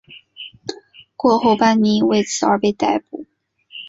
[1.15, 3.27] 过后班尼为此而被逮捕。